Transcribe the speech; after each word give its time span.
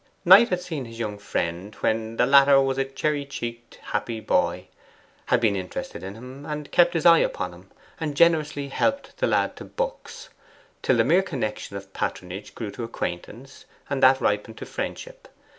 Knight 0.25 0.49
had 0.49 0.59
seen 0.59 0.85
his 0.85 0.97
young 0.97 1.19
friend 1.19 1.75
when 1.81 2.17
the 2.17 2.25
latter 2.25 2.59
was 2.59 2.79
a 2.79 2.85
cherry 2.85 3.23
cheeked 3.23 3.75
happy 3.75 4.19
boy, 4.19 4.65
had 5.27 5.39
been 5.39 5.55
interested 5.55 6.01
in 6.01 6.15
him, 6.15 6.43
had 6.43 6.71
kept 6.71 6.95
his 6.95 7.05
eye 7.05 7.19
upon 7.19 7.53
him, 7.53 7.69
and 7.99 8.17
generously 8.17 8.69
helped 8.69 9.15
the 9.17 9.27
lad 9.27 9.55
to 9.55 9.63
books, 9.63 10.29
till 10.81 10.97
the 10.97 11.03
mere 11.03 11.21
connection 11.21 11.77
of 11.77 11.93
patronage 11.93 12.55
grew 12.55 12.71
to 12.71 12.83
acquaintance, 12.83 13.65
and 13.91 14.01
that 14.01 14.19
ripened 14.19 14.57
to 14.57 14.65
friendship. 14.65 15.27